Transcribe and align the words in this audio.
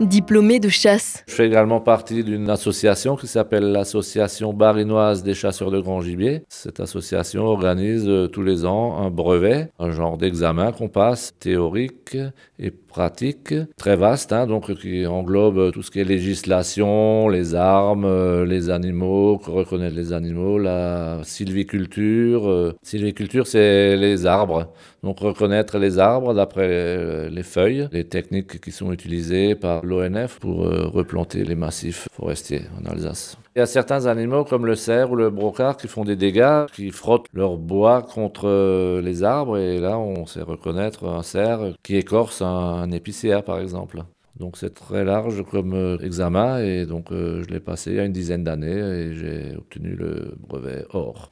Diplômé 0.00 0.60
de 0.60 0.68
chasse. 0.68 1.24
Je 1.26 1.34
fais 1.34 1.46
également 1.48 1.80
partie 1.80 2.22
d'une 2.22 2.48
association 2.50 3.16
qui 3.16 3.26
s'appelle 3.26 3.72
l'Association 3.72 4.52
barinoise 4.52 5.24
des 5.24 5.34
chasseurs 5.34 5.72
de 5.72 5.80
grand 5.80 6.00
gibier. 6.00 6.44
Cette 6.48 6.78
association 6.78 7.42
organise 7.46 8.04
euh, 8.06 8.28
tous 8.28 8.42
les 8.42 8.64
ans 8.64 8.98
un 8.98 9.10
brevet, 9.10 9.72
un 9.80 9.90
genre 9.90 10.16
d'examen 10.16 10.70
qu'on 10.70 10.88
passe, 10.88 11.34
théorique 11.40 12.16
et 12.60 12.70
pratique, 12.70 13.52
très 13.76 13.96
vaste, 13.96 14.32
hein, 14.32 14.46
donc 14.46 14.72
qui 14.74 15.04
englobe 15.04 15.72
tout 15.72 15.82
ce 15.82 15.90
qui 15.90 15.98
est 15.98 16.04
législation, 16.04 17.28
les 17.28 17.56
armes, 17.56 18.04
euh, 18.04 18.46
les 18.46 18.70
animaux, 18.70 19.36
reconnaître 19.44 19.96
les 19.96 20.12
animaux, 20.12 20.58
la 20.58 21.18
sylviculture. 21.24 22.48
Euh, 22.48 22.72
sylviculture, 22.82 23.48
c'est 23.48 23.96
les 23.96 24.26
arbres. 24.26 24.72
Donc 25.02 25.20
reconnaître 25.20 25.78
les 25.78 25.98
arbres 25.98 26.34
d'après 26.34 27.30
les 27.30 27.42
feuilles, 27.42 27.88
les 27.92 28.04
techniques 28.04 28.60
qui 28.60 28.72
sont 28.72 28.92
utilisées 28.92 29.54
par 29.54 29.84
l'ONF 29.84 30.38
pour 30.40 30.58
replanter 30.58 31.44
les 31.44 31.54
massifs 31.54 32.08
forestiers 32.12 32.62
en 32.80 32.90
Alsace. 32.90 33.38
Il 33.58 33.60
y 33.60 33.62
a 33.62 33.66
certains 33.66 34.06
animaux 34.06 34.44
comme 34.44 34.66
le 34.66 34.76
cerf 34.76 35.10
ou 35.10 35.16
le 35.16 35.30
brocard 35.30 35.76
qui 35.76 35.88
font 35.88 36.04
des 36.04 36.14
dégâts, 36.14 36.66
qui 36.72 36.92
frottent 36.92 37.26
leur 37.32 37.56
bois 37.56 38.02
contre 38.02 38.46
euh, 38.46 39.02
les 39.02 39.24
arbres 39.24 39.58
et 39.58 39.80
là 39.80 39.98
on 39.98 40.26
sait 40.26 40.42
reconnaître 40.42 41.08
un 41.08 41.24
cerf 41.24 41.74
qui 41.82 41.96
écorce 41.96 42.40
un, 42.40 42.88
épicéa 42.92 43.42
par 43.42 43.58
exemple. 43.58 44.04
Donc 44.36 44.58
c'est 44.58 44.74
très 44.74 45.04
large 45.04 45.42
comme 45.50 45.74
euh, 45.74 45.98
examen 45.98 46.60
et 46.60 46.86
donc 46.86 47.10
euh, 47.10 47.42
je 47.42 47.52
l'ai 47.52 47.58
passé 47.58 47.90
il 47.90 47.96
y 47.96 47.98
a 47.98 48.04
une 48.04 48.12
dizaine 48.12 48.44
d'années 48.44 48.78
et 48.78 49.14
j'ai 49.14 49.56
obtenu 49.56 49.96
le 49.96 50.36
brevet 50.38 50.84
or. 50.90 51.26